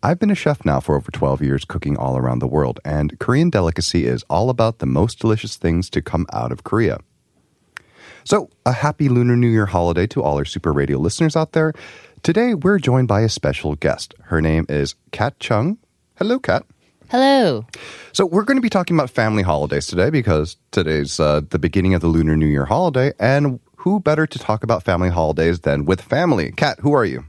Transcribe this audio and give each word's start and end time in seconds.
I've 0.00 0.20
been 0.20 0.30
a 0.30 0.36
chef 0.36 0.64
now 0.64 0.78
for 0.78 0.94
over 0.94 1.10
12 1.10 1.42
years, 1.42 1.64
cooking 1.64 1.96
all 1.96 2.16
around 2.16 2.38
the 2.38 2.46
world, 2.46 2.78
and 2.84 3.18
Korean 3.18 3.50
Delicacy 3.50 4.06
is 4.06 4.22
all 4.30 4.48
about 4.48 4.78
the 4.78 4.86
most 4.86 5.18
delicious 5.18 5.56
things 5.56 5.90
to 5.90 6.00
come 6.00 6.24
out 6.32 6.52
of 6.52 6.62
Korea. 6.62 7.00
So, 8.22 8.48
a 8.64 8.72
happy 8.72 9.08
Lunar 9.08 9.36
New 9.36 9.48
Year 9.48 9.66
holiday 9.66 10.06
to 10.08 10.22
all 10.22 10.36
our 10.36 10.44
Super 10.44 10.72
Radio 10.72 10.98
listeners 10.98 11.34
out 11.34 11.52
there. 11.52 11.72
Today, 12.22 12.54
we're 12.54 12.78
joined 12.78 13.08
by 13.08 13.22
a 13.22 13.28
special 13.28 13.74
guest. 13.74 14.14
Her 14.24 14.40
name 14.40 14.66
is 14.68 14.94
Kat 15.10 15.40
Chung. 15.40 15.78
Hello, 16.16 16.38
Kat. 16.38 16.64
Hello. 17.10 17.66
So 18.12 18.24
we're 18.24 18.44
going 18.44 18.58
to 18.58 18.62
be 18.62 18.68
talking 18.68 18.96
about 18.96 19.10
family 19.10 19.42
holidays 19.42 19.86
today 19.86 20.10
because 20.10 20.58
today's 20.70 21.18
uh, 21.18 21.40
the 21.50 21.58
beginning 21.58 21.94
of 21.94 22.02
the 22.02 22.06
Lunar 22.06 22.36
New 22.36 22.46
Year 22.46 22.66
holiday, 22.66 23.12
and 23.18 23.58
who 23.76 23.98
better 23.98 24.28
to 24.28 24.38
talk 24.38 24.62
about 24.62 24.84
family 24.84 25.08
holidays 25.08 25.60
than 25.60 25.86
with 25.86 26.00
family? 26.00 26.52
Kat, 26.52 26.78
who 26.80 26.92
are 26.92 27.04
you? 27.04 27.24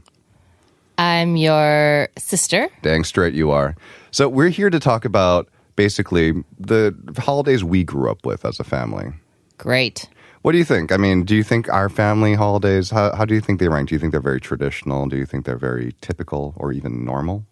I'm 1.00 1.36
your 1.36 2.08
sister. 2.18 2.68
Dang 2.82 3.04
straight 3.04 3.32
you 3.32 3.50
are. 3.50 3.74
So 4.10 4.28
we're 4.28 4.50
here 4.50 4.68
to 4.68 4.78
talk 4.78 5.06
about 5.06 5.48
basically 5.74 6.32
the 6.58 6.94
holidays 7.16 7.64
we 7.64 7.84
grew 7.84 8.10
up 8.10 8.26
with 8.26 8.44
as 8.44 8.60
a 8.60 8.64
family. 8.64 9.14
Great. 9.56 10.10
What 10.42 10.52
do 10.52 10.58
you 10.58 10.64
think? 10.64 10.92
I 10.92 10.98
mean, 10.98 11.24
do 11.24 11.34
you 11.34 11.42
think 11.42 11.70
our 11.70 11.88
family 11.88 12.34
holidays, 12.34 12.90
how, 12.90 13.16
how 13.16 13.24
do 13.24 13.34
you 13.34 13.40
think 13.40 13.60
they 13.60 13.68
rank? 13.68 13.88
Do 13.88 13.94
you 13.94 13.98
think 13.98 14.12
they're 14.12 14.20
very 14.20 14.42
traditional? 14.42 15.06
Do 15.06 15.16
you 15.16 15.24
think 15.24 15.46
they're 15.46 15.56
very 15.56 15.94
typical 16.02 16.52
or 16.58 16.70
even 16.70 17.02
normal? 17.02 17.46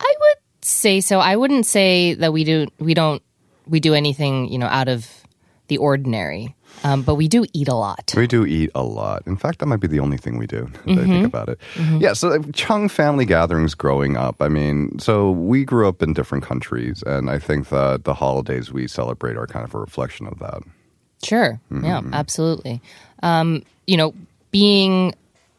I 0.00 0.14
would 0.18 0.64
say 0.64 1.02
so. 1.02 1.18
I 1.18 1.36
wouldn't 1.36 1.66
say 1.66 2.14
that 2.14 2.32
we 2.32 2.44
do 2.44 2.66
we 2.78 2.94
don't 2.94 3.22
we 3.66 3.78
do 3.78 3.92
anything, 3.92 4.48
you 4.48 4.56
know, 4.58 4.68
out 4.68 4.88
of 4.88 5.21
the 5.68 5.78
ordinary. 5.78 6.54
Um, 6.84 7.02
but 7.02 7.14
we 7.16 7.28
do 7.28 7.44
eat 7.52 7.68
a 7.68 7.74
lot. 7.74 8.12
We 8.16 8.26
do 8.26 8.44
eat 8.46 8.70
a 8.74 8.82
lot. 8.82 9.22
In 9.26 9.36
fact, 9.36 9.58
that 9.58 9.66
might 9.66 9.80
be 9.80 9.86
the 9.88 10.00
only 10.00 10.16
thing 10.16 10.38
we 10.38 10.46
do. 10.46 10.70
If 10.86 10.98
I 10.98 11.04
think 11.04 11.26
about 11.26 11.48
it. 11.48 11.58
Yeah. 11.98 12.14
So 12.14 12.42
Chung 12.52 12.88
family 12.88 13.24
gatherings 13.24 13.74
growing 13.74 14.16
up. 14.16 14.36
I 14.40 14.48
mean, 14.48 14.98
so 14.98 15.30
we 15.30 15.64
grew 15.64 15.88
up 15.88 16.02
in 16.02 16.12
different 16.12 16.44
countries, 16.44 17.02
and 17.06 17.30
I 17.30 17.38
think 17.38 17.68
that 17.68 18.04
the 18.04 18.14
holidays 18.14 18.72
we 18.72 18.88
celebrate 18.88 19.36
are 19.36 19.46
kind 19.46 19.64
of 19.64 19.74
a 19.74 19.78
reflection 19.78 20.26
of 20.26 20.38
that. 20.38 20.62
Sure. 21.22 21.60
Yeah, 21.70 22.00
absolutely. 22.12 22.80
Um, 23.22 23.62
you 23.86 23.96
know, 23.96 24.14
being 24.50 25.14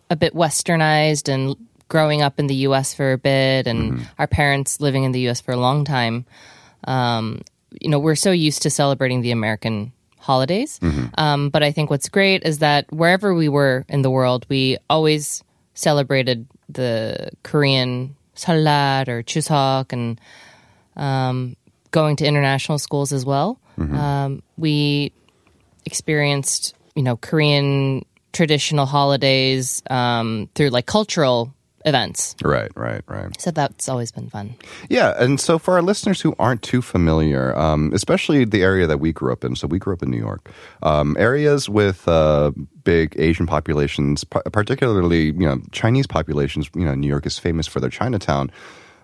a 0.10 0.16
bit 0.16 0.34
westernized 0.34 1.32
and 1.34 1.56
growing 1.88 2.22
up 2.22 2.40
in 2.40 2.48
the 2.48 2.56
US 2.68 2.94
for 2.94 3.14
a 3.14 3.18
bit 3.18 3.68
and 3.68 4.08
our 4.18 4.28
parents 4.28 4.82
living 4.82 5.04
in 5.04 5.12
the 5.12 5.30
US 5.30 5.42
for 5.42 5.52
a 5.52 5.58
long 5.58 5.86
time, 5.86 6.26
um, 6.86 7.42
you 7.82 7.90
know, 7.90 8.00
we're 8.00 8.16
so 8.16 8.32
used 8.32 8.62
to 8.64 8.70
celebrating 8.70 9.22
the 9.22 9.32
American 9.32 9.92
holidays. 10.18 10.80
Um, 11.18 11.50
but 11.50 11.64
I 11.64 11.72
think 11.72 11.90
what's 11.90 12.10
great 12.10 12.44
is 12.44 12.60
that 12.60 12.92
wherever 12.92 13.34
we 13.34 13.50
were 13.50 13.86
in 13.90 14.02
the 14.02 14.10
world, 14.10 14.46
we 14.50 14.78
always 14.90 15.44
celebrated 15.74 16.48
the 16.70 17.30
Korean 17.44 18.16
Seollal 18.36 19.08
or 19.08 19.24
Chuseok 19.24 19.92
and 19.92 20.22
um, 20.96 21.56
going 21.92 22.16
to 22.18 22.26
international 22.26 22.80
schools 22.80 23.12
as 23.12 23.26
well. 23.26 23.60
Um, 23.98 24.44
we 24.58 25.12
experienced, 25.86 26.76
you 26.96 27.04
know, 27.04 27.18
Korean 27.18 28.06
traditional 28.32 28.86
holidays 28.86 29.84
um, 29.90 30.50
through 30.56 30.70
like 30.70 30.86
cultural 30.86 31.54
events. 31.86 32.36
Right, 32.44 32.72
right, 32.76 33.02
right. 33.08 33.40
So 33.40 33.52
that's 33.52 33.90
always 33.90 34.12
been 34.12 34.30
fun. 34.30 34.56
Yeah, 34.90 35.14
and 35.18 35.40
so 35.40 35.60
for 35.60 35.76
our 35.76 35.82
listeners 35.82 36.22
who 36.22 36.36
aren't 36.40 36.62
too 36.62 36.82
familiar, 36.82 37.58
um, 37.58 37.92
especially 37.94 38.46
the 38.46 38.64
area 38.64 38.88
that 38.88 39.00
we 39.00 39.12
grew 39.12 39.32
up 39.32 39.44
in, 39.44 39.56
so 39.56 39.68
we 39.68 39.80
grew 39.80 39.94
up 39.94 40.04
in 40.04 40.10
New 40.10 40.18
York, 40.18 40.52
um, 40.82 41.16
areas 41.20 41.70
with 41.70 42.08
uh, 42.08 42.52
big 42.84 43.16
Asian 43.20 43.48
populations, 43.48 44.24
particularly 44.24 45.26
you 45.26 45.46
know 45.46 45.60
Chinese 45.72 46.08
populations. 46.08 46.70
You 46.76 46.86
know, 46.86 46.96
New 46.96 47.08
York 47.08 47.26
is 47.26 47.40
famous 47.40 47.68
for 47.68 47.80
their 47.80 47.90
Chinatown. 47.90 48.52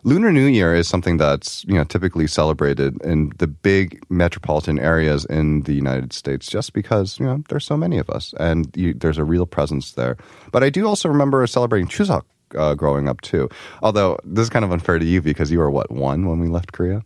Lunar 0.03 0.31
New 0.31 0.45
Year 0.45 0.73
is 0.73 0.87
something 0.87 1.17
that's 1.17 1.65
you 1.65 1.75
know 1.75 1.83
typically 1.83 2.27
celebrated 2.27 3.01
in 3.03 3.31
the 3.37 3.47
big 3.47 4.01
metropolitan 4.09 4.79
areas 4.79 5.25
in 5.25 5.63
the 5.63 5.73
United 5.73 6.13
States, 6.13 6.47
just 6.47 6.73
because 6.73 7.19
you 7.19 7.25
know 7.25 7.43
there's 7.49 7.65
so 7.65 7.75
many 7.75 7.97
of 7.97 8.09
us 8.09 8.33
and 8.39 8.71
you, 8.75 8.93
there's 8.93 9.17
a 9.17 9.25
real 9.25 9.45
presence 9.45 9.93
there. 9.93 10.17
But 10.51 10.63
I 10.63 10.69
do 10.69 10.87
also 10.87 11.09
remember 11.09 11.45
celebrating 11.47 11.89
Chuseok 11.89 12.23
uh, 12.55 12.75
growing 12.75 13.07
up 13.07 13.21
too. 13.21 13.49
Although 13.81 14.17
this 14.23 14.43
is 14.43 14.49
kind 14.49 14.65
of 14.65 14.71
unfair 14.71 14.99
to 14.99 15.05
you 15.05 15.21
because 15.21 15.51
you 15.51 15.59
were 15.59 15.71
what 15.71 15.91
one 15.91 16.27
when 16.27 16.39
we 16.39 16.47
left 16.47 16.71
Korea, 16.71 17.03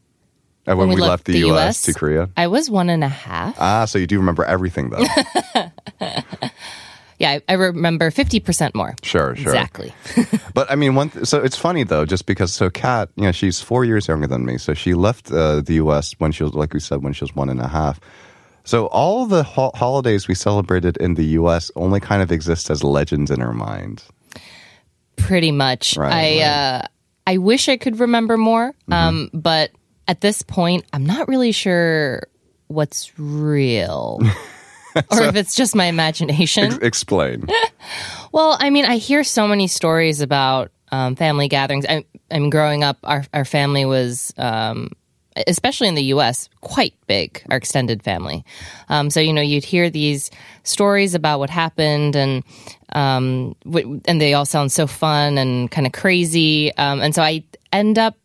uh, 0.68 0.76
when, 0.76 0.90
we, 0.90 0.96
left, 0.96 1.26
the, 1.26 1.40
U.S. 1.40 1.82
to 1.84 1.94
Korea. 1.94 2.30
I 2.38 2.48
was 2.48 2.70
one 2.70 2.90
and 2.90 3.04
a 3.04 3.10
half. 3.10 3.56
Ah, 3.60 3.86
so 3.86 4.00
you 4.00 4.08
do 4.08 4.18
remember 4.18 4.46
everything 4.46 4.90
though. 4.90 5.04
Yeah, 7.20 7.30
I, 7.30 7.42
I 7.48 7.54
remember 7.54 8.12
50% 8.12 8.76
more. 8.76 8.96
Sure, 9.02 9.34
sure. 9.36 9.54
Exactly. 9.54 9.94
But 10.54 10.70
I 10.70 10.76
mean, 10.76 10.94
one. 10.94 11.10
Th- 11.10 11.26
so 11.26 11.42
it's 11.42 11.56
funny 11.58 11.84
though, 11.84 12.06
just 12.06 12.26
because. 12.26 12.54
So 12.54 12.70
Kat, 12.70 13.10
you 13.16 13.24
know, 13.24 13.32
she's 13.32 13.62
four 13.62 13.86
years 13.86 14.08
younger 14.08 14.28
than 14.28 14.46
me. 14.46 14.58
So 14.58 14.74
she 14.74 14.94
left 14.94 15.32
uh, 15.32 15.62
the 15.62 15.76
U.S. 15.76 16.14
when 16.20 16.32
she 16.32 16.44
was, 16.44 16.54
like 16.54 16.74
we 16.74 16.80
said, 16.80 17.02
when 17.02 17.14
she 17.14 17.24
was 17.24 17.34
one 17.36 17.50
and 17.50 17.60
a 17.62 17.68
half. 17.68 18.00
So 18.64 18.88
all 18.88 19.26
the 19.26 19.44
ho- 19.44 19.72
holidays 19.74 20.28
we 20.28 20.36
celebrated 20.36 20.98
in 20.98 21.16
the 21.16 21.26
U.S. 21.40 21.72
only 21.76 22.00
kind 22.00 22.22
of 22.22 22.32
exist 22.32 22.70
as 22.70 22.84
legends 22.84 23.32
in 23.32 23.40
her 23.40 23.54
mind. 23.54 24.04
Pretty 25.16 25.52
much. 25.52 25.96
Right, 25.98 26.12
I 26.14 26.16
right. 26.16 26.42
Uh, 26.42 26.82
I 27.26 27.38
wish 27.38 27.70
I 27.70 27.78
could 27.78 28.00
remember 28.00 28.38
more, 28.38 28.72
Mm-hmm. 28.72 28.94
um, 28.94 29.30
but 29.34 29.72
at 30.08 30.20
this 30.22 30.42
point, 30.42 30.86
I'm 30.92 31.06
not 31.06 31.28
really 31.28 31.52
sure 31.54 32.28
what's 32.68 33.18
real. 33.18 34.20
or 34.96 35.22
if 35.24 35.36
it's 35.36 35.56
just 35.56 35.76
my 35.76 35.86
imagination. 35.86 36.66
Ex- 36.66 36.78
explain. 36.78 37.48
Well, 38.32 38.58
I 38.60 38.72
mean, 38.72 38.86
I 38.86 38.98
hear 38.98 39.24
so 39.24 39.48
many 39.48 39.68
stories 39.68 40.20
about 40.20 40.72
um, 40.92 41.16
family 41.16 41.48
gatherings. 41.48 41.86
I, 41.88 42.04
I 42.32 42.40
mean, 42.40 42.50
growing 42.50 42.84
up, 42.84 42.98
our 43.04 43.24
our 43.32 43.46
family 43.46 43.86
was, 43.86 44.34
um, 44.38 44.90
especially 45.48 45.88
in 45.88 45.96
the 45.96 46.04
U.S., 46.16 46.50
quite 46.62 46.94
big. 47.08 47.44
Our 47.50 47.58
extended 47.58 48.04
family. 48.04 48.44
Um, 48.90 49.10
so 49.10 49.20
you 49.20 49.34
know, 49.34 49.42
you'd 49.42 49.64
hear 49.66 49.90
these 49.90 50.32
stories 50.64 51.16
about 51.16 51.40
what 51.40 51.50
happened, 51.50 52.16
and 52.16 52.44
um, 52.94 53.56
w- 53.66 54.02
and 54.06 54.20
they 54.22 54.34
all 54.34 54.46
sound 54.46 54.72
so 54.72 54.88
fun 54.88 55.38
and 55.38 55.70
kind 55.72 55.88
of 55.88 55.94
crazy. 55.94 56.74
Um, 56.76 57.02
and 57.02 57.14
so 57.16 57.22
I 57.22 57.44
end 57.72 57.98
up 57.98 58.16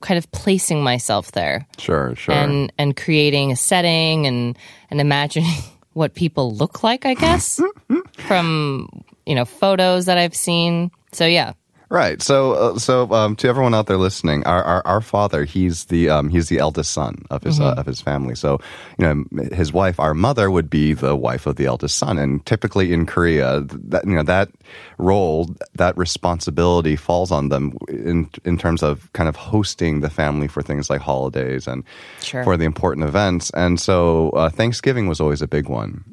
kind 0.00 0.16
of 0.16 0.30
placing 0.30 0.80
myself 0.82 1.32
there 1.32 1.66
Sure, 1.76 2.14
sure. 2.14 2.32
and 2.34 2.72
and 2.78 2.96
creating 2.96 3.50
a 3.50 3.56
setting 3.56 4.26
and 4.28 4.56
and 4.90 5.00
imagining 5.00 5.50
what 5.92 6.14
people 6.14 6.54
look 6.54 6.84
like 6.84 7.04
i 7.04 7.14
guess 7.14 7.60
from 8.28 8.88
you 9.26 9.34
know 9.34 9.44
photos 9.44 10.06
that 10.06 10.16
i've 10.16 10.36
seen 10.36 10.92
so 11.10 11.26
yeah 11.26 11.52
Right. 11.90 12.20
So, 12.20 12.52
uh, 12.52 12.78
so 12.78 13.10
um, 13.12 13.34
to 13.36 13.48
everyone 13.48 13.74
out 13.74 13.86
there 13.86 13.96
listening, 13.96 14.44
our, 14.44 14.62
our, 14.62 14.86
our 14.86 15.00
father, 15.00 15.44
he's 15.44 15.86
the 15.86 16.10
um, 16.10 16.28
he's 16.28 16.50
the 16.50 16.58
eldest 16.58 16.90
son 16.92 17.24
of 17.30 17.42
his 17.42 17.60
uh, 17.60 17.74
of 17.78 17.86
his 17.86 18.02
family. 18.02 18.34
So, 18.34 18.60
you 18.98 19.06
know, 19.06 19.48
his 19.52 19.72
wife, 19.72 19.98
our 19.98 20.12
mother, 20.12 20.50
would 20.50 20.68
be 20.68 20.92
the 20.92 21.16
wife 21.16 21.46
of 21.46 21.56
the 21.56 21.64
eldest 21.64 21.96
son, 21.96 22.18
and 22.18 22.44
typically 22.44 22.92
in 22.92 23.06
Korea, 23.06 23.62
that 23.62 24.04
you 24.04 24.14
know 24.14 24.22
that 24.22 24.50
role, 24.98 25.48
that 25.76 25.96
responsibility 25.96 26.94
falls 26.94 27.32
on 27.32 27.48
them 27.48 27.78
in 27.88 28.28
in 28.44 28.58
terms 28.58 28.82
of 28.82 29.10
kind 29.14 29.28
of 29.28 29.36
hosting 29.36 30.00
the 30.00 30.10
family 30.10 30.46
for 30.46 30.60
things 30.60 30.90
like 30.90 31.00
holidays 31.00 31.66
and 31.66 31.84
Sure. 32.20 32.44
for 32.44 32.58
the 32.58 32.64
important 32.64 33.06
events. 33.08 33.50
And 33.54 33.80
so, 33.80 34.30
uh, 34.30 34.50
Thanksgiving 34.50 35.06
was 35.06 35.20
always 35.20 35.40
a 35.40 35.48
big 35.48 35.70
one. 35.70 36.04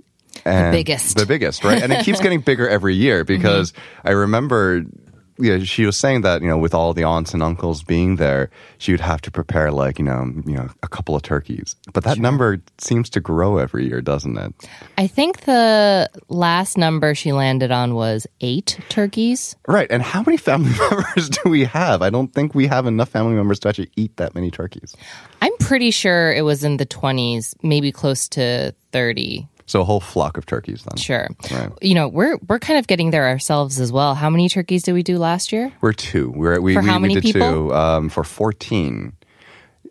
And 0.45 0.71
biggest. 0.71 1.17
The 1.17 1.25
biggest, 1.25 1.63
right? 1.63 1.81
And 1.81 1.91
it 1.91 2.03
keeps 2.05 2.19
getting 2.19 2.41
bigger 2.51 2.67
every 2.67 2.93
year 2.93 3.23
because 3.23 3.73
I 4.03 4.11
remember 4.11 4.83
know, 5.37 5.63
she 5.63 5.85
was 5.85 5.97
saying 5.97 6.21
that 6.21 6.41
you 6.41 6.47
know, 6.47 6.57
with 6.57 6.73
all 6.73 6.93
the 6.93 7.03
aunts 7.03 7.33
and 7.33 7.43
uncles 7.43 7.83
being 7.83 8.15
there, 8.17 8.49
she 8.77 8.91
would 8.91 9.01
have 9.01 9.21
to 9.21 9.31
prepare 9.31 9.71
like 9.71 9.99
you 9.99 10.05
know, 10.05 10.31
you 10.45 10.55
know, 10.55 10.69
a 10.83 10.87
couple 10.87 11.15
of 11.15 11.21
turkeys. 11.21 11.75
But 11.93 12.03
that 12.05 12.17
number 12.17 12.61
seems 12.77 13.09
to 13.11 13.19
grow 13.19 13.57
every 13.57 13.87
year, 13.87 14.01
doesn't 14.01 14.37
it? 14.37 14.53
i 14.97 15.07
think 15.07 15.41
the 15.41 16.09
last 16.29 16.77
number 16.77 17.13
she 17.15 17.31
landed 17.33 17.71
on 17.71 17.95
was 17.95 18.27
eight 18.41 18.79
turkeys 18.89 19.55
Right. 19.67 19.87
And 19.89 20.01
how 20.01 20.23
many 20.23 20.37
family 20.37 20.71
members 20.89 21.29
do 21.29 21.49
we 21.49 21.65
have? 21.65 22.01
I 22.01 22.09
don't 22.09 22.33
think 22.33 22.55
we 22.55 22.67
have 22.67 22.85
enough 22.85 23.09
family 23.09 23.35
members 23.35 23.59
to 23.59 23.69
actually 23.69 23.89
eat 23.95 24.15
that 24.17 24.35
many 24.35 24.51
turkeys. 24.51 24.95
i'm 25.41 25.55
pretty 25.59 25.91
sure 25.91 26.31
it 26.33 26.43
was 26.43 26.63
in 26.63 26.77
the 26.77 26.85
20s 26.85 27.55
maybe 27.63 27.91
close 27.91 28.27
to 28.29 28.73
30 28.91 29.47
So 29.67 29.81
a 29.81 29.83
whole 29.83 29.99
flock 29.99 30.37
of 30.37 30.45
turkeys 30.45 30.83
then. 30.83 30.97
Sure. 30.97 31.27
Right. 31.51 31.71
You 31.81 31.95
know, 31.95 32.07
we're 32.07 32.37
we're 32.47 32.59
kind 32.59 32.77
of 32.77 32.85
getting 32.85 33.09
there 33.09 33.25
ourselves 33.27 33.79
as 33.79 33.91
well. 33.91 34.13
How 34.13 34.29
many 34.29 34.47
turkeys 34.47 34.83
did 34.83 34.93
we 34.93 35.01
do 35.01 35.17
last 35.17 35.51
year? 35.51 35.71
We're 35.81 35.93
two. 35.93 36.31
We're, 36.35 36.61
we 36.61 36.75
For 36.75 36.81
we, 36.81 36.87
how 36.87 36.99
many 36.99 37.15
we 37.15 37.21
did 37.21 37.33
people? 37.33 37.69
two 37.69 37.73
um, 37.73 38.09
for 38.09 38.23
fourteen, 38.23 39.13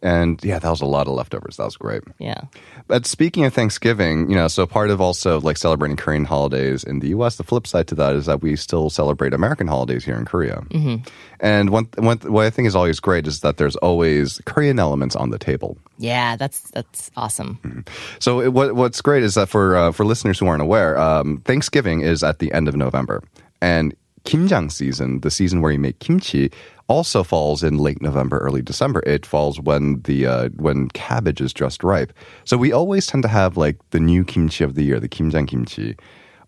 and 0.02 0.42
yeah, 0.44 0.58
that 0.58 0.68
was 0.68 0.80
a 0.80 0.86
lot 0.86 1.06
of 1.06 1.14
leftovers. 1.14 1.56
That 1.56 1.64
was 1.64 1.76
great. 1.76 2.02
Yeah. 2.18 2.42
But 2.86 3.06
speaking 3.06 3.44
of 3.44 3.54
Thanksgiving, 3.54 4.28
you 4.30 4.36
know, 4.36 4.48
so 4.48 4.66
part 4.66 4.90
of 4.90 5.00
also 5.00 5.40
like 5.40 5.56
celebrating 5.56 5.96
Korean 5.96 6.24
holidays 6.24 6.84
in 6.84 7.00
the 7.00 7.08
U.S. 7.08 7.36
The 7.36 7.44
flip 7.44 7.66
side 7.66 7.88
to 7.88 7.94
that 7.96 8.14
is 8.14 8.26
that 8.26 8.42
we 8.42 8.56
still 8.56 8.90
celebrate 8.90 9.32
American 9.32 9.66
holidays 9.66 10.04
here 10.04 10.16
in 10.16 10.24
Korea. 10.24 10.62
Mm-hmm. 10.70 11.08
And 11.40 11.70
one, 11.70 11.88
one, 11.96 12.18
what 12.18 12.46
I 12.46 12.50
think 12.50 12.68
is 12.68 12.76
always 12.76 13.00
great 13.00 13.26
is 13.26 13.40
that 13.40 13.56
there's 13.56 13.76
always 13.76 14.40
Korean 14.44 14.78
elements 14.78 15.16
on 15.16 15.30
the 15.30 15.38
table. 15.38 15.76
Yeah, 15.98 16.36
that's 16.36 16.70
that's 16.70 17.10
awesome. 17.16 17.58
Mm-hmm. 17.62 17.80
So 18.18 18.40
it, 18.40 18.52
what, 18.52 18.74
what's 18.74 19.00
great 19.00 19.22
is 19.22 19.34
that 19.34 19.48
for 19.48 19.76
uh, 19.76 19.92
for 19.92 20.04
listeners 20.04 20.38
who 20.38 20.46
aren't 20.46 20.62
aware, 20.62 20.98
um, 20.98 21.42
Thanksgiving 21.44 22.00
is 22.00 22.22
at 22.22 22.38
the 22.38 22.52
end 22.52 22.68
of 22.68 22.76
November, 22.76 23.22
and 23.60 23.94
kimjang 24.24 24.72
season, 24.72 25.20
the 25.20 25.30
season 25.30 25.60
where 25.60 25.72
you 25.72 25.78
make 25.78 25.98
kimchi, 25.98 26.50
also 26.88 27.22
falls 27.22 27.62
in 27.62 27.78
late 27.78 28.02
November, 28.02 28.38
early 28.38 28.62
December. 28.62 29.02
It 29.06 29.24
falls 29.24 29.60
when 29.60 30.00
the 30.02 30.26
uh, 30.26 30.48
when 30.56 30.88
cabbage 30.88 31.40
is 31.40 31.52
just 31.52 31.82
ripe. 31.82 32.12
So 32.44 32.56
we 32.56 32.72
always 32.72 33.06
tend 33.06 33.22
to 33.22 33.28
have 33.28 33.56
like 33.56 33.78
the 33.90 34.00
new 34.00 34.24
kimchi 34.24 34.64
of 34.64 34.74
the 34.74 34.82
year, 34.82 35.00
the 35.00 35.08
kimjang 35.08 35.48
kimchi. 35.48 35.96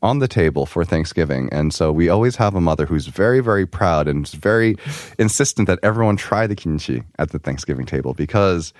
On 0.02 0.18
the 0.18 0.28
table 0.28 0.66
for 0.66 0.84
Thanksgiving. 0.84 1.48
And 1.50 1.72
so 1.72 1.90
we 1.90 2.10
always 2.10 2.36
have 2.36 2.54
a 2.54 2.60
mother 2.60 2.84
who's 2.84 3.06
very, 3.06 3.40
very 3.40 3.66
proud 3.66 4.06
and 4.06 4.28
very 4.28 4.76
insistent 5.18 5.66
that 5.68 5.80
everyone 5.82 6.16
try 6.16 6.46
the 6.46 6.54
kimchi 6.54 7.02
at 7.18 7.30
the 7.30 7.38
Thanksgiving 7.38 7.86
table 7.86 8.12
because 8.12 8.74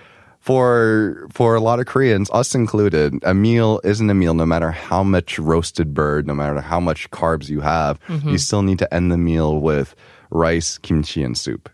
for 0.46 1.26
for 1.32 1.56
a 1.56 1.60
lot 1.60 1.80
of 1.80 1.86
Koreans, 1.86 2.30
us 2.30 2.54
included, 2.54 3.18
a 3.24 3.34
meal 3.34 3.80
isn't 3.82 4.08
a 4.08 4.14
meal 4.14 4.32
no 4.32 4.46
matter 4.46 4.70
how 4.70 5.02
much 5.02 5.40
roasted 5.40 5.92
bird, 5.92 6.24
no 6.24 6.34
matter 6.34 6.60
how 6.60 6.78
much 6.78 7.10
carbs 7.10 7.48
you 7.48 7.60
have. 7.60 7.98
You 8.08 8.38
still 8.38 8.62
need 8.62 8.78
to 8.78 8.94
end 8.94 9.10
the 9.10 9.18
meal 9.18 9.58
with 9.58 9.96
rice, 10.30 10.78
kimchi, 10.78 11.24
and 11.24 11.36
soup. 11.36 11.68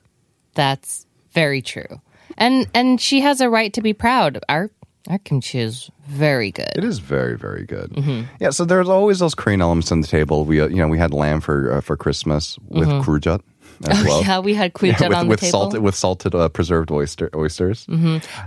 That's 0.54 1.06
very 1.32 1.60
true. 1.60 2.00
And 2.38 2.66
and 2.72 2.98
she 2.98 3.20
has 3.20 3.42
a 3.42 3.50
right 3.50 3.74
to 3.74 3.82
be 3.82 3.92
proud. 3.92 4.40
Our 4.48 4.70
our 5.06 5.18
kimchi 5.18 5.58
is 5.58 5.90
very 6.06 6.50
good. 6.50 6.72
It 6.74 6.84
is 6.84 6.98
very, 6.98 7.36
very 7.36 7.66
good. 7.66 7.92
Yeah, 8.40 8.50
so 8.50 8.64
there's 8.64 8.88
always 8.88 9.18
those 9.18 9.34
Korean 9.34 9.60
elements 9.60 9.92
on 9.92 10.00
the 10.00 10.06
table. 10.06 10.46
We, 10.46 10.60
uh, 10.60 10.68
you 10.68 10.76
know, 10.76 10.88
we 10.88 10.96
had 10.96 11.12
lamb 11.12 11.42
for 11.42 11.72
uh, 11.72 11.80
for 11.82 11.96
Christmas 11.96 12.58
with 12.68 12.88
kurjat 12.88 13.42
as 13.88 14.00
Oh, 14.00 14.04
well. 14.08 14.22
yeah, 14.22 14.38
we 14.40 14.54
had 14.54 14.72
Yeah, 14.82 14.94
kuljat 14.94 15.08
with, 15.08 15.16
on 15.18 15.24
the 15.26 15.30
with 15.30 15.40
table. 15.40 15.50
salted 15.50 15.82
with 15.82 15.94
salted 15.94 16.34
uh, 16.34 16.48
preserved 16.48 16.90
oyster 16.90 17.30
oysters. 17.34 17.86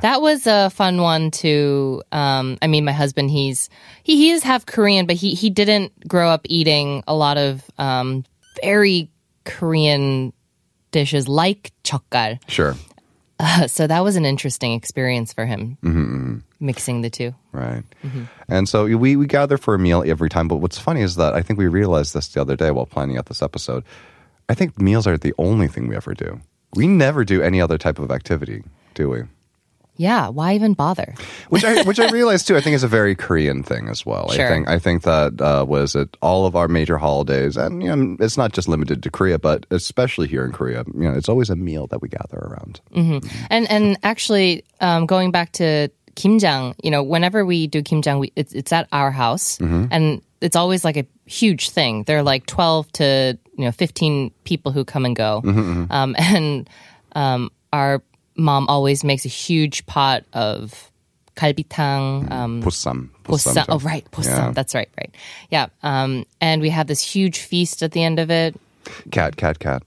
That 0.01 0.21
was 0.21 0.47
a 0.47 0.69
fun 0.69 1.01
one 1.01 1.31
to. 1.31 2.01
Um, 2.11 2.57
I 2.61 2.67
mean, 2.67 2.85
my 2.85 2.91
husband, 2.93 3.29
he's 3.31 3.69
he, 4.03 4.15
he 4.17 4.29
is 4.31 4.43
half 4.43 4.65
Korean, 4.65 5.05
but 5.05 5.15
he 5.15 5.33
he 5.35 5.49
didn't 5.49 6.07
grow 6.07 6.29
up 6.29 6.41
eating 6.49 7.03
a 7.07 7.15
lot 7.15 7.37
of 7.37 7.63
um, 7.77 8.23
very 8.63 9.09
Korean 9.43 10.33
dishes 10.91 11.27
like 11.27 11.71
chokgal. 11.83 12.39
Sure, 12.47 12.75
so 13.67 13.85
that 13.87 14.03
was 14.03 14.15
an 14.15 14.25
interesting 14.25 14.73
experience 14.73 15.33
for 15.33 15.45
him, 15.45 15.77
Mm-hmm, 15.83 16.37
mixing 16.59 17.01
the 17.01 17.09
two. 17.09 17.33
right. 17.51 17.83
And 18.47 18.69
so 18.69 18.85
we 18.85 19.15
we 19.15 19.25
gather 19.27 19.57
for 19.57 19.73
a 19.75 19.79
meal 19.79 20.03
every 20.05 20.29
time. 20.29 20.47
But 20.47 20.57
what's 20.57 20.77
funny 20.79 21.01
is 21.01 21.15
that 21.15 21.33
I 21.33 21.41
think 21.41 21.59
we 21.59 21.67
realized 21.67 22.13
this 22.13 22.27
the 22.29 22.41
other 22.41 22.55
day 22.55 22.71
while 22.71 22.85
planning 22.85 23.17
out 23.17 23.25
this 23.25 23.41
episode. 23.41 23.83
I 24.49 24.53
think 24.53 24.79
meals 24.79 25.07
are 25.07 25.17
the 25.17 25.33
only 25.37 25.67
thing 25.67 25.87
we 25.87 25.95
ever 25.95 26.13
do. 26.13 26.39
We 26.75 26.87
never 26.87 27.23
do 27.23 27.41
any 27.41 27.61
other 27.61 27.77
type 27.77 27.99
of 27.99 28.11
activity, 28.11 28.63
do 28.93 29.09
we? 29.09 29.23
Yeah, 29.97 30.27
why 30.27 30.55
even 30.55 30.73
bother? 30.73 31.15
which 31.47 31.63
I 31.63 31.81
which 31.83 32.01
I 32.01 32.09
realized 32.11 32.47
too. 32.47 32.57
I 32.57 32.61
think 32.61 32.75
is 32.75 32.83
a 32.83 32.87
very 32.89 33.15
Korean 33.15 33.63
thing 33.63 33.87
as 33.87 34.05
well. 34.05 34.27
I 34.29 34.35
Sure. 34.35 34.49
think 34.49 34.67
I 34.67 34.77
think 34.77 35.03
that 35.03 35.39
uh, 35.39 35.63
was 35.65 35.95
it. 35.95 36.17
All 36.21 36.45
of 36.45 36.53
our 36.53 36.67
major 36.67 36.97
holidays, 36.97 37.55
and 37.55 37.81
you 37.81 37.95
know, 37.95 38.17
it's 38.19 38.35
not 38.37 38.51
just 38.51 38.67
limited 38.67 39.01
to 39.03 39.09
Korea, 39.09 39.39
but 39.39 39.65
especially 39.71 40.27
here 40.27 40.43
in 40.43 40.51
Korea. 40.51 40.83
You 40.93 41.09
know, 41.09 41.13
it's 41.15 41.29
always 41.29 41.49
a 41.49 41.55
meal 41.55 41.87
that 41.87 42.01
we 42.01 42.09
gather 42.09 42.37
around. 42.39 42.81
And 43.49 43.71
and 43.71 43.97
actually, 44.03 44.65
um, 44.81 45.05
going 45.05 45.31
back 45.31 45.53
to 45.53 45.87
kimjang, 46.17 46.75
you 46.83 46.91
know, 46.91 47.01
whenever 47.01 47.45
we 47.45 47.65
do 47.67 47.81
kimjang, 47.81 48.19
we, 48.19 48.33
it's 48.35 48.51
it's 48.51 48.73
at 48.73 48.89
our 48.91 49.11
house, 49.11 49.57
and 49.61 50.21
it's 50.41 50.57
always 50.57 50.83
like 50.83 50.97
a 50.97 51.05
huge 51.25 51.69
thing. 51.69 52.03
There 52.03 52.17
are 52.17 52.23
like 52.23 52.45
twelve 52.47 52.91
to 52.93 53.37
you 53.57 53.65
know 53.65 53.71
fifteen 53.71 54.31
people 54.43 54.71
who 54.71 54.83
come 54.85 55.05
and 55.05 55.15
go, 55.15 55.41
um, 55.89 56.15
and 56.19 56.69
um, 57.15 57.49
our 57.73 58.01
mom 58.35 58.67
always 58.67 59.03
makes 59.03 59.25
a 59.25 59.29
huge 59.29 59.85
pot 59.85 60.23
of 60.33 60.91
kalbitang 61.35 62.31
Um, 62.31 62.61
Pussam, 62.63 63.09
Bossam. 63.23 63.65
Oh, 63.69 63.79
right. 63.79 64.05
Bossam. 64.11 64.25
Yeah. 64.37 64.51
That's 64.51 64.73
right. 64.73 64.89
Right. 64.97 65.13
Yeah. 65.51 65.67
Um, 65.83 66.25
and 66.39 66.61
we 66.61 66.69
have 66.69 66.87
this 66.87 67.01
huge 67.01 67.39
feast 67.39 67.83
at 67.83 67.91
the 67.91 68.03
end 68.03 68.19
of 68.19 68.31
it. 68.31 68.55
Kat, 69.11 69.35
Kat, 69.35 69.59
Kat. 69.59 69.83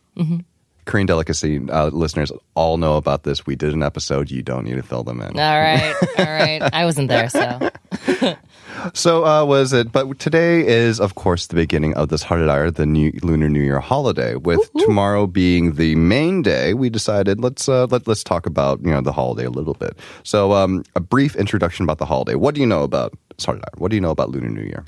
Korean 0.85 1.07
delicacy 1.07 1.61
uh, 1.71 1.89
listeners 1.89 2.33
all 2.55 2.79
know 2.79 2.97
about 2.97 3.23
this. 3.25 3.47
We 3.47 3.57
did 3.57 3.73
an 3.75 3.83
episode. 3.83 4.31
You 4.31 4.43
don't 4.43 4.65
need 4.65 4.77
to 4.77 4.83
fill 4.83 5.05
them 5.05 5.21
in. 5.21 5.39
All 5.39 5.61
right. 5.61 5.95
All 6.19 6.25
right. 6.25 6.63
I 6.73 6.85
wasn't 6.87 7.09
there, 7.09 7.29
so. 7.29 7.71
So 8.95 9.25
uh, 9.25 9.45
was 9.45 9.73
it? 9.73 9.93
But 9.93 10.19
today 10.19 10.67
is, 10.67 11.01
of 11.01 11.15
course, 11.15 11.47
the 11.47 11.57
beginning 11.57 11.95
of 11.95 12.09
this 12.09 12.25
Seollal, 12.25 12.75
the 12.75 12.87
new 12.87 13.13
Lunar 13.23 13.49
New 13.49 13.63
Year 13.63 13.81
holiday. 13.81 14.37
With 14.37 14.73
tomorrow 14.79 15.27
being 15.27 15.75
the 15.75 15.95
main 15.97 16.43
day, 16.43 16.75
we 16.75 16.91
decided 16.91 17.41
let's 17.41 17.69
uh, 17.69 17.87
let 17.87 18.07
let's 18.07 18.23
talk 18.23 18.47
about 18.47 18.81
you 18.83 18.91
know 18.91 19.01
the 19.01 19.13
holiday 19.13 19.47
a 19.47 19.51
little 19.51 19.75
bit. 19.75 19.99
So 20.23 20.53
um, 20.53 20.85
a 20.95 21.01
brief 21.01 21.35
introduction 21.37 21.85
about 21.85 21.99
the 21.99 22.07
holiday. 22.07 22.35
What 22.35 22.55
do 22.55 22.61
you 22.61 22.67
know 22.67 22.83
about 22.83 23.15
Seollal? 23.39 23.79
What 23.79 23.91
do 23.91 23.97
you 23.97 24.01
know 24.01 24.11
about 24.11 24.31
Lunar 24.31 24.51
New 24.51 24.63
Year? 24.63 24.85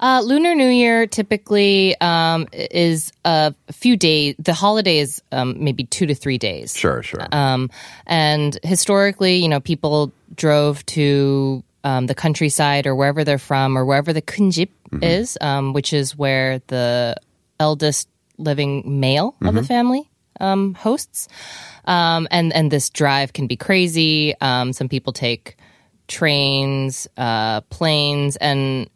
Uh, 0.00 0.20
Lunar 0.24 0.54
New 0.56 0.68
Year 0.68 1.06
typically 1.06 1.98
um, 2.00 2.48
is 2.52 3.12
a 3.24 3.54
few 3.70 3.96
days. 3.96 4.34
The 4.38 4.52
holiday 4.52 4.98
is 4.98 5.22
um, 5.30 5.62
maybe 5.62 5.84
two 5.84 6.06
to 6.06 6.14
three 6.14 6.38
days. 6.38 6.76
Sure, 6.76 7.04
sure. 7.04 7.28
Um, 7.30 7.70
and 8.06 8.58
historically, 8.64 9.36
you 9.36 9.48
know, 9.48 9.60
people 9.60 10.12
drove 10.34 10.84
to 10.86 11.62
um, 11.84 12.06
the 12.06 12.14
countryside 12.14 12.86
or 12.86 12.94
wherever 12.94 13.24
they're 13.24 13.38
from 13.38 13.76
or 13.76 13.84
wherever 13.84 14.12
the 14.12 14.22
kunjip 14.22 14.70
is, 15.02 15.38
um, 15.40 15.72
which 15.72 15.92
is 15.92 16.16
where 16.16 16.60
the 16.68 17.16
eldest 17.58 18.08
living 18.38 19.00
male 19.00 19.34
of 19.42 19.54
the 19.54 19.62
family 19.62 20.08
um, 20.40 20.74
hosts. 20.74 21.28
Um, 21.84 22.28
and 22.30 22.52
and 22.52 22.70
this 22.70 22.90
drive 22.90 23.32
can 23.32 23.46
be 23.46 23.56
crazy. 23.56 24.34
Um, 24.40 24.72
some 24.72 24.88
people 24.88 25.12
take 25.12 25.56
trains, 26.08 27.08
uh, 27.16 27.62
planes, 27.62 28.36
and 28.36 28.88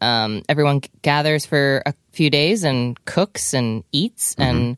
um, 0.00 0.42
everyone 0.48 0.80
g- 0.80 0.90
gathers 1.02 1.46
for 1.46 1.82
a 1.86 1.94
few 2.12 2.30
days 2.30 2.64
and 2.64 3.02
cooks 3.04 3.54
and 3.54 3.84
eats 3.92 4.34
and 4.38 4.76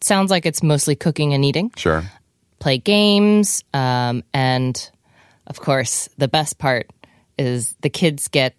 sounds 0.00 0.30
like 0.30 0.46
it's 0.46 0.62
mostly 0.62 0.94
cooking 0.94 1.34
and 1.34 1.44
eating 1.44 1.72
sure. 1.76 2.04
play 2.58 2.78
games, 2.78 3.64
um, 3.72 4.22
and 4.32 4.90
of 5.46 5.60
course, 5.60 6.08
the 6.18 6.28
best 6.28 6.58
part 6.58 6.90
is 7.38 7.74
the 7.80 7.90
kids 7.90 8.28
get 8.28 8.54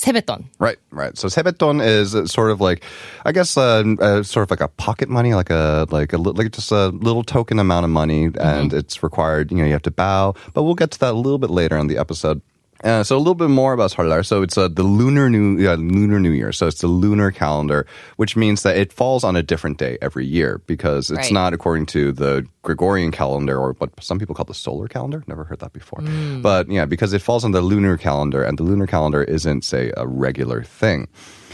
sebeton. 0.00 0.46
Right, 0.58 0.78
right. 0.90 1.16
So 1.16 1.28
sebeton 1.28 1.80
is 1.80 2.16
sort 2.30 2.50
of 2.50 2.60
like, 2.60 2.82
I 3.24 3.32
guess, 3.32 3.56
uh, 3.56 3.84
uh, 4.00 4.22
sort 4.22 4.44
of 4.44 4.50
like 4.50 4.60
a 4.60 4.68
pocket 4.68 5.08
money, 5.08 5.34
like 5.34 5.50
a 5.50 5.86
like 5.90 6.12
a 6.12 6.18
like 6.18 6.52
just 6.52 6.72
a 6.72 6.88
little 6.88 7.22
token 7.22 7.58
amount 7.58 7.84
of 7.84 7.90
money, 7.90 8.30
and 8.40 8.72
it's 8.72 9.02
required. 9.02 9.50
You 9.50 9.58
know, 9.58 9.66
you 9.66 9.72
have 9.72 9.82
to 9.82 9.90
bow. 9.90 10.34
But 10.54 10.62
we'll 10.62 10.74
get 10.74 10.90
to 10.92 10.98
that 11.00 11.12
a 11.12 11.18
little 11.18 11.38
bit 11.38 11.50
later 11.50 11.76
in 11.76 11.86
the 11.86 11.98
episode. 11.98 12.40
Uh, 12.82 13.02
so 13.04 13.14
a 13.16 13.18
little 13.18 13.34
bit 13.34 13.50
more 13.50 13.72
about 13.74 13.90
Seollal. 13.90 14.24
So 14.24 14.42
it's 14.42 14.56
uh, 14.56 14.68
the 14.68 14.82
lunar 14.82 15.28
new 15.28 15.58
lunar 15.76 16.18
new 16.18 16.30
year. 16.30 16.50
So 16.52 16.66
it's 16.66 16.80
the 16.80 16.86
lunar 16.86 17.30
calendar, 17.30 17.86
which 18.16 18.36
means 18.36 18.62
that 18.62 18.76
it 18.76 18.90
falls 18.92 19.22
on 19.22 19.36
a 19.36 19.42
different 19.42 19.76
day 19.78 19.98
every 20.00 20.24
year 20.24 20.62
because 20.66 21.10
it's 21.10 21.18
Right. 21.18 21.32
not 21.32 21.52
according 21.52 21.86
to 21.86 22.12
the 22.12 22.46
Gregorian 22.62 23.10
calendar 23.10 23.58
or 23.58 23.74
what 23.74 23.90
some 24.02 24.18
people 24.18 24.34
call 24.34 24.46
the 24.46 24.54
solar 24.54 24.88
calendar. 24.88 25.22
Never 25.26 25.44
heard 25.44 25.58
that 25.60 25.72
before. 25.74 26.00
But 26.40 26.70
yeah, 26.70 26.86
because 26.86 27.12
it 27.12 27.20
falls 27.20 27.44
on 27.44 27.52
the 27.52 27.60
lunar 27.60 27.98
calendar, 27.98 28.42
and 28.42 28.56
the 28.58 28.62
lunar 28.62 28.86
calendar 28.86 29.22
isn't 29.24 29.62
say 29.64 29.92
a 29.96 30.06
regular 30.06 30.62
thing. 30.62 31.08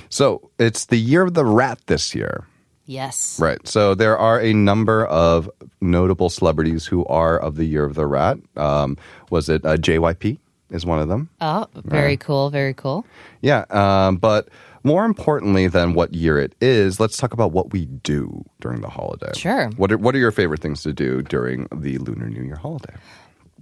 So 0.08 0.50
it's 0.60 0.84
the 0.86 0.96
year 0.98 1.22
of 1.22 1.34
the 1.34 1.44
rat 1.44 1.80
this 1.86 2.14
year. 2.14 2.46
Yes. 2.88 3.40
Right. 3.40 3.58
So 3.66 3.96
there 3.96 4.16
are 4.16 4.40
a 4.40 4.52
number 4.52 5.04
of 5.06 5.50
notable 5.80 6.30
celebrities 6.30 6.86
who 6.86 7.04
are 7.06 7.36
of 7.36 7.56
the 7.56 7.64
year 7.64 7.84
of 7.84 7.94
the 7.96 8.06
rat. 8.06 8.38
Um, 8.56 8.96
was 9.28 9.48
it 9.48 9.64
uh, 9.66 9.76
JYP? 9.76 10.38
Is 10.70 10.84
one 10.84 10.98
of 10.98 11.06
them. 11.08 11.28
Oh, 11.40 11.66
very 11.74 12.16
cool. 12.16 12.50
Very 12.50 12.74
cool. 12.74 13.06
Yeah, 13.40 13.64
um, 13.70 14.16
but 14.16 14.48
more 14.82 15.04
importantly 15.04 15.68
than 15.68 15.94
what 15.94 16.12
year 16.12 16.38
it 16.40 16.54
is, 16.60 16.98
let's 16.98 17.16
talk 17.16 17.32
about 17.32 17.52
what 17.52 17.72
we 17.72 17.84
do 17.86 18.44
during 18.60 18.80
the 18.80 18.88
holiday. 18.88 19.30
Sure. 19.34 19.68
What 19.76 19.92
are, 19.92 19.98
what 19.98 20.14
are 20.14 20.18
your 20.18 20.32
favorite 20.32 20.60
things 20.60 20.82
to 20.82 20.92
do 20.92 21.22
during 21.22 21.68
the 21.74 21.98
Lunar 21.98 22.28
New 22.28 22.42
Year 22.42 22.56
holiday? 22.56 22.94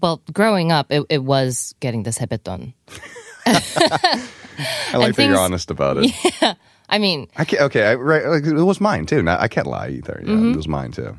Well, 0.00 0.22
growing 0.32 0.72
up, 0.72 0.90
it, 0.90 1.04
it 1.10 1.22
was 1.24 1.74
getting 1.80 2.04
the 2.04 2.10
sebeton. 2.12 2.72
I 3.46 4.22
like 4.94 5.08
that 5.08 5.16
things- 5.16 5.28
you're 5.28 5.38
honest 5.38 5.70
about 5.70 5.98
it. 5.98 6.10
Yeah. 6.40 6.54
I 6.86 6.98
mean, 6.98 7.28
I 7.36 7.46
can't, 7.46 7.62
okay, 7.62 7.86
I, 7.86 7.94
right, 7.94 8.26
like, 8.26 8.44
it 8.44 8.52
was 8.52 8.78
mine 8.80 9.06
too. 9.06 9.22
Now, 9.22 9.38
I 9.40 9.48
can't 9.48 9.66
lie 9.66 9.88
either. 9.88 10.20
Yeah, 10.22 10.30
Mm-hmm. 10.32 10.52
It 10.52 10.56
was 10.56 10.68
mine 10.68 10.92
too. 10.92 11.16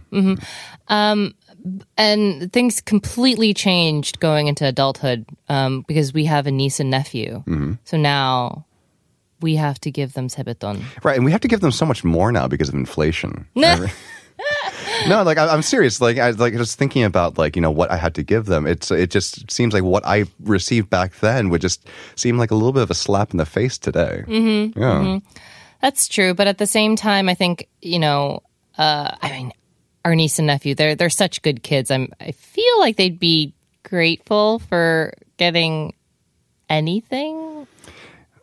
And 1.98 2.52
things 2.54 2.82
completely 2.82 3.54
changed 3.54 4.20
going 4.20 4.48
into 4.48 4.66
adulthood 4.66 5.26
um, 5.50 5.84
because 5.88 6.14
we 6.14 6.26
have 6.26 6.48
a 6.48 6.52
niece 6.52 6.80
and 6.80 6.90
nephew. 6.90 7.44
So 7.86 7.98
now 7.98 8.66
we 9.42 9.56
have 9.56 9.80
to 9.82 9.92
give 9.92 10.14
them 10.14 10.28
sebeton. 10.28 10.84
Right, 11.04 11.16
and 11.16 11.26
we 11.26 11.32
have 11.32 11.42
to 11.42 11.48
give 11.48 11.62
them 11.62 11.72
so 11.72 11.86
much 11.86 12.04
more 12.04 12.32
now 12.32 12.48
because 12.48 12.70
of 12.70 12.76
inflation. 12.76 13.48
no, 15.08 15.24
like 15.24 15.38
I, 15.38 15.48
I'm 15.48 15.62
serious. 15.62 16.02
Like 16.02 16.18
I 16.18 16.32
like 16.32 16.54
just 16.54 16.78
thinking 16.78 17.04
about 17.04 17.38
like 17.38 17.56
you 17.56 17.62
know 17.62 17.72
what 17.72 17.92
I 17.92 17.98
had 17.98 18.16
to 18.16 18.24
give 18.24 18.46
them. 18.46 18.68
It's 18.68 18.92
it 18.92 19.12
just 19.12 19.50
seems 19.52 19.74
like 19.74 19.84
what 19.84 20.06
I 20.06 20.26
received 20.42 20.90
back 20.90 21.20
then 21.20 21.50
would 21.50 21.62
just 21.62 21.88
seem 22.16 22.38
like 22.38 22.52
a 22.52 22.56
little 22.56 22.74
bit 22.74 22.84
of 22.84 22.92
a 22.92 22.96
slap 22.96 23.32
in 23.32 23.38
the 23.38 23.46
face 23.46 23.78
today. 23.78 24.24
Mm-hmm, 24.28 24.80
yeah. 24.80 25.20
That's 25.82 26.08
true, 26.08 26.34
but 26.34 26.48
at 26.48 26.58
the 26.58 26.68
same 26.68 26.96
time, 26.96 27.30
I 27.30 27.34
think 27.34 27.68
you 27.82 28.00
know. 28.00 28.42
Uh, 28.78 29.16
I 29.22 29.32
mean, 29.32 29.54
our 30.06 30.16
niece 30.16 30.40
and 30.40 30.48
nephew 30.48 30.76
they're 30.76 30.96
they're 30.96 31.10
such 31.10 31.42
good 31.42 31.64
kids. 31.64 31.92
I'm 31.92 32.14
I 32.22 32.32
feel 32.32 32.80
like 32.80 32.96
they'd 32.96 33.20
be 33.20 33.54
grateful 33.84 34.60
for 34.60 35.14
getting 35.38 35.94
anything. 36.70 37.68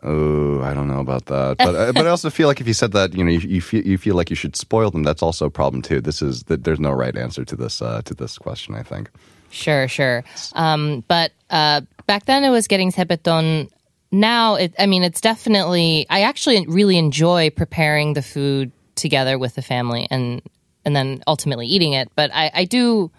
Oh, 0.05 0.61
I 0.61 0.73
don't 0.73 0.89
know 0.89 0.99
about 0.99 1.27
that, 1.27 1.57
but 1.57 1.75
uh, 1.75 1.91
but 1.93 2.05
I 2.05 2.09
also 2.09 2.29
feel 2.29 2.47
like 2.47 2.59
if 2.59 2.67
you 2.67 2.73
said 2.73 2.91
that, 2.91 3.13
you 3.13 3.23
know, 3.23 3.31
you, 3.31 3.39
you 3.39 3.61
feel 3.61 3.81
you 3.81 3.97
feel 3.97 4.15
like 4.15 4.29
you 4.29 4.35
should 4.35 4.55
spoil 4.55 4.91
them. 4.91 5.03
That's 5.03 5.23
also 5.23 5.45
a 5.45 5.49
problem 5.49 5.81
too. 5.81 6.01
This 6.01 6.21
is 6.21 6.43
that 6.43 6.65
there's 6.65 6.79
no 6.79 6.91
right 6.91 7.15
answer 7.15 7.45
to 7.45 7.55
this 7.55 7.81
uh, 7.81 8.01
to 8.03 8.13
this 8.13 8.37
question. 8.37 8.75
I 8.75 8.83
think. 8.83 9.09
Sure, 9.49 9.87
sure. 9.87 10.23
Um, 10.53 11.03
but 11.07 11.31
uh, 11.49 11.81
back 12.07 12.25
then 12.25 12.43
it 12.43 12.49
was 12.49 12.67
getting 12.67 12.91
sebeton. 12.91 13.69
Now, 14.11 14.55
it, 14.55 14.73
I 14.77 14.85
mean, 14.87 15.03
it's 15.03 15.21
definitely. 15.21 16.05
I 16.09 16.23
actually 16.23 16.65
really 16.67 16.97
enjoy 16.97 17.51
preparing 17.51 18.13
the 18.13 18.21
food 18.21 18.71
together 18.95 19.39
with 19.39 19.55
the 19.55 19.61
family 19.61 20.07
and 20.11 20.41
and 20.85 20.95
then 20.95 21.23
ultimately 21.27 21.67
eating 21.67 21.93
it. 21.93 22.09
But 22.15 22.31
I, 22.33 22.51
I 22.53 22.65
do 22.65 23.11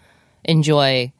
enjoy 0.43 1.11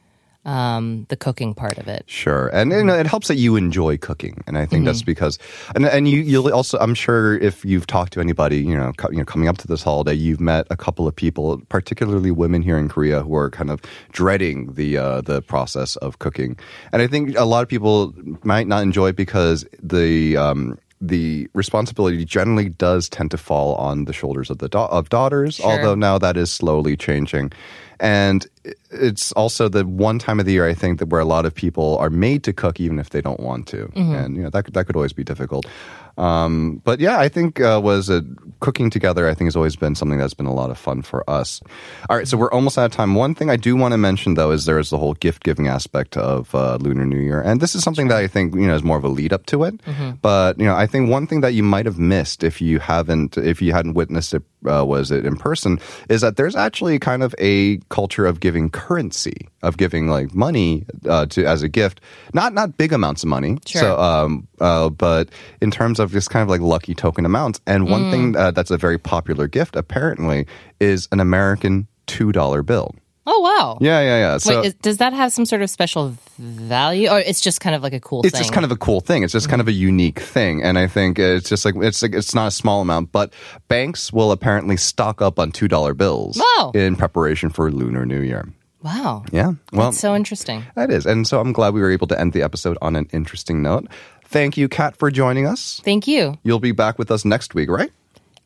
um, 0.46 1.06
the 1.08 1.16
cooking 1.16 1.54
part 1.54 1.76
of 1.76 1.88
it. 1.88 2.04
Sure, 2.06 2.46
and 2.48 2.70
you 2.70 2.84
know, 2.84 2.94
it 2.94 3.06
helps 3.06 3.26
that 3.28 3.34
you 3.34 3.56
enjoy 3.56 3.98
cooking, 3.98 4.44
and 4.46 4.56
I 4.56 4.64
think 4.64 4.84
that's 4.84 5.02
because, 5.02 5.40
and 5.74 5.84
and 5.84 6.08
you 6.08 6.20
you'll 6.20 6.48
also, 6.52 6.78
I'm 6.78 6.94
sure, 6.94 7.36
if 7.36 7.64
you've 7.64 7.86
talked 7.86 8.12
to 8.12 8.20
anybody, 8.20 8.58
you 8.58 8.76
know, 8.76 8.92
co- 8.96 9.10
you 9.10 9.18
know, 9.18 9.24
coming 9.24 9.48
up 9.48 9.58
to 9.58 9.66
this 9.66 9.82
holiday, 9.82 10.14
you've 10.14 10.40
met 10.40 10.68
a 10.70 10.76
couple 10.76 11.08
of 11.08 11.16
people, 11.16 11.60
particularly 11.68 12.30
women 12.30 12.62
here 12.62 12.78
in 12.78 12.88
Korea, 12.88 13.22
who 13.22 13.34
are 13.34 13.50
kind 13.50 13.70
of 13.70 13.82
dreading 14.12 14.74
the 14.74 14.96
uh, 14.96 15.20
the 15.20 15.42
process 15.42 15.96
of 15.96 16.20
cooking, 16.20 16.56
and 16.92 17.02
I 17.02 17.08
think 17.08 17.36
a 17.36 17.44
lot 17.44 17.64
of 17.64 17.68
people 17.68 18.14
might 18.44 18.68
not 18.68 18.84
enjoy 18.84 19.08
it 19.08 19.16
because 19.16 19.66
the 19.82 20.36
um, 20.36 20.78
the 21.00 21.48
responsibility 21.54 22.24
generally 22.24 22.68
does 22.70 23.08
tend 23.08 23.30
to 23.30 23.36
fall 23.36 23.74
on 23.74 24.06
the 24.06 24.12
shoulders 24.12 24.50
of 24.50 24.58
the 24.58 24.68
da- 24.68 24.86
of 24.86 25.08
daughters, 25.08 25.56
Sure. 25.56 25.70
although 25.70 25.94
now 25.94 26.18
that 26.18 26.36
is 26.36 26.50
slowly 26.52 26.96
changing. 26.96 27.52
And 28.00 28.46
it's 28.90 29.32
also 29.32 29.68
the 29.68 29.86
one 29.86 30.18
time 30.18 30.38
of 30.40 30.46
the 30.46 30.52
year 30.52 30.68
I 30.68 30.74
think 30.74 30.98
that 30.98 31.06
where 31.06 31.20
a 31.20 31.24
lot 31.24 31.46
of 31.46 31.54
people 31.54 31.96
are 31.98 32.10
made 32.10 32.42
to 32.44 32.52
cook 32.52 32.78
even 32.80 32.98
if 32.98 33.10
they 33.10 33.20
don't 33.20 33.40
want 33.40 33.66
to, 33.68 33.86
mm-hmm. 33.88 34.14
and 34.14 34.36
you 34.36 34.42
know 34.42 34.50
that 34.50 34.72
that 34.72 34.84
could 34.86 34.96
always 34.96 35.12
be 35.12 35.24
difficult. 35.24 35.66
Um, 36.16 36.80
but 36.84 37.00
yeah, 37.00 37.18
I 37.18 37.28
think 37.28 37.60
uh, 37.60 37.80
was 37.82 38.08
uh, 38.08 38.22
cooking 38.60 38.90
together. 38.90 39.28
I 39.28 39.34
think 39.34 39.46
has 39.46 39.56
always 39.56 39.76
been 39.76 39.94
something 39.94 40.18
that's 40.18 40.34
been 40.34 40.46
a 40.46 40.54
lot 40.54 40.70
of 40.70 40.78
fun 40.78 41.02
for 41.02 41.28
us. 41.28 41.60
All 42.08 42.16
right, 42.16 42.26
so 42.26 42.36
we're 42.36 42.50
almost 42.50 42.78
out 42.78 42.86
of 42.86 42.92
time. 42.92 43.14
One 43.14 43.34
thing 43.34 43.50
I 43.50 43.56
do 43.56 43.76
want 43.76 43.92
to 43.92 43.98
mention 43.98 44.34
though 44.34 44.50
is 44.50 44.64
there 44.64 44.78
is 44.78 44.90
the 44.90 44.98
whole 44.98 45.14
gift 45.14 45.42
giving 45.44 45.68
aspect 45.68 46.16
of 46.16 46.54
uh, 46.54 46.76
Lunar 46.80 47.04
New 47.04 47.20
Year, 47.20 47.40
and 47.40 47.60
this 47.60 47.74
is 47.74 47.82
something 47.82 48.08
that 48.08 48.18
I 48.18 48.26
think 48.26 48.54
you 48.54 48.66
know 48.66 48.74
is 48.74 48.82
more 48.82 48.96
of 48.96 49.04
a 49.04 49.08
lead 49.08 49.32
up 49.32 49.46
to 49.46 49.64
it. 49.64 49.80
But 50.22 50.58
you 50.58 50.66
know, 50.66 50.74
I 50.74 50.86
think 50.86 51.10
one 51.10 51.26
thing 51.26 51.42
that 51.42 51.52
you 51.52 51.62
might 51.62 51.86
have 51.86 51.98
missed 51.98 52.42
if 52.44 52.60
you 52.60 52.78
haven't 52.78 53.36
if 53.36 53.60
you 53.60 53.72
hadn't 53.72 53.94
witnessed 53.94 54.34
it 54.34 54.42
uh, 54.66 54.84
was 54.84 55.10
it 55.10 55.24
in 55.26 55.36
person 55.36 55.78
is 56.08 56.20
that 56.22 56.36
there's 56.36 56.56
actually 56.56 56.98
kind 56.98 57.22
of 57.22 57.34
a 57.38 57.78
culture 57.88 58.26
of 58.26 58.40
giving 58.40 58.70
currency 58.70 59.48
of 59.66 59.76
giving 59.76 60.08
like 60.08 60.34
money 60.34 60.84
uh, 61.08 61.26
to 61.26 61.44
as 61.44 61.62
a 61.62 61.68
gift 61.68 62.00
not 62.34 62.52
not 62.54 62.76
big 62.78 62.92
amounts 62.92 63.22
of 63.24 63.28
money 63.28 63.58
Sure. 63.66 63.80
so 63.82 63.98
um 63.98 64.46
uh, 64.60 64.88
but 64.90 65.28
in 65.60 65.70
terms 65.70 65.98
of 66.00 66.12
just 66.12 66.30
kind 66.30 66.42
of 66.42 66.48
like 66.48 66.60
lucky 66.74 66.94
token 66.94 67.24
amounts 67.26 67.60
and 67.66 67.88
one 67.90 68.10
thing 68.10 68.32
Mm. 68.32 68.36
uh, 68.36 68.50
that's 68.52 68.70
a 68.70 68.78
very 68.78 68.98
popular 68.98 69.46
gift 69.48 69.76
apparently 69.76 70.46
is 70.80 71.08
an 71.12 71.20
american 71.20 71.86
two 72.06 72.30
dollar 72.32 72.62
bill 72.62 72.94
Oh 73.28 73.40
wow! 73.40 73.78
yeah 73.80 74.00
yeah 74.02 74.18
yeah 74.24 74.38
so 74.38 74.60
Wait, 74.60 74.66
is, 74.68 74.74
does 74.74 74.98
that 74.98 75.12
have 75.12 75.32
some 75.32 75.44
sort 75.46 75.60
of 75.60 75.68
special 75.68 76.14
value, 76.38 77.08
or 77.10 77.18
it's 77.18 77.40
just 77.40 77.60
kind 77.60 77.74
of 77.74 77.82
like 77.82 77.92
a 77.92 77.98
cool 77.98 78.20
it's 78.22 78.30
thing? 78.30 78.38
just 78.40 78.52
kind 78.52 78.64
of 78.64 78.70
a 78.70 78.76
cool 78.76 79.00
thing. 79.00 79.24
It's 79.24 79.32
just 79.32 79.48
kind 79.48 79.60
of 79.60 79.66
a 79.66 79.72
unique 79.72 80.20
thing, 80.20 80.62
and 80.62 80.78
I 80.78 80.86
think 80.86 81.18
it's 81.18 81.48
just 81.48 81.64
like 81.64 81.74
it's 81.76 82.02
like 82.02 82.14
it's 82.14 82.36
not 82.36 82.46
a 82.46 82.50
small 82.52 82.82
amount, 82.82 83.10
but 83.10 83.32
banks 83.66 84.12
will 84.12 84.30
apparently 84.30 84.76
stock 84.76 85.20
up 85.20 85.40
on 85.40 85.50
two 85.50 85.66
dollar 85.66 85.92
bills 85.92 86.38
Wow. 86.38 86.70
in 86.74 86.94
preparation 86.94 87.50
for 87.50 87.70
Lunar 87.72 88.06
New 88.06 88.20
Year. 88.20 88.46
Wow. 88.86 89.24
Yeah, 89.32 89.52
well, 89.72 89.90
That's 89.90 90.00
so 90.00 90.14
interesting. 90.14 90.64
that 90.76 90.90
is, 90.90 91.04
and 91.04 91.26
so 91.26 91.40
I'm 91.40 91.52
glad 91.52 91.74
we 91.74 91.80
were 91.80 91.90
able 91.90 92.06
to 92.06 92.18
end 92.18 92.32
the 92.32 92.42
episode 92.42 92.78
on 92.80 92.96
an 92.96 93.08
interesting 93.12 93.60
note. 93.62 93.86
Thank 94.24 94.56
you, 94.56 94.68
Kat, 94.68 94.96
for 94.96 95.10
joining 95.10 95.46
us. 95.46 95.80
Thank 95.84 96.06
you. 96.06 96.38
You'll 96.42 96.58
be 96.60 96.72
back 96.72 96.98
with 96.98 97.10
us 97.10 97.24
next 97.24 97.54
week, 97.54 97.68
right? 97.68 97.90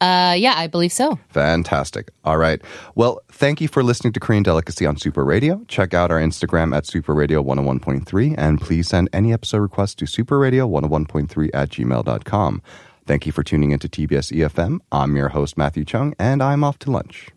Uh, 0.00 0.34
yeah, 0.36 0.54
I 0.56 0.66
believe 0.66 0.92
so. 0.92 1.18
Fantastic. 1.28 2.10
All 2.24 2.38
right. 2.38 2.62
Well, 2.94 3.20
thank 3.30 3.60
you 3.60 3.68
for 3.68 3.82
listening 3.82 4.14
to 4.14 4.20
Korean 4.20 4.42
Delicacy 4.42 4.86
on 4.86 4.96
Super 4.96 5.24
Radio. 5.26 5.62
Check 5.68 5.92
out 5.92 6.10
our 6.10 6.18
Instagram 6.18 6.74
at 6.74 6.86
Super 6.86 7.12
Radio 7.14 7.42
101.3 7.42 8.34
and 8.38 8.58
please 8.60 8.88
send 8.88 9.10
any 9.12 9.30
episode 9.32 9.58
requests 9.58 9.94
to 9.96 10.06
superradio101.3 10.06 11.50
at 11.52 11.68
gmail.com. 11.68 12.62
Thank 13.06 13.26
you 13.26 13.32
for 13.32 13.42
tuning 13.42 13.72
into 13.72 13.88
TBS 13.90 14.32
EFM. 14.32 14.78
I'm 14.90 15.16
your 15.16 15.30
host, 15.30 15.58
Matthew 15.58 15.84
Chung, 15.84 16.14
and 16.18 16.42
I'm 16.42 16.64
off 16.64 16.78
to 16.80 16.90
lunch. 16.90 17.28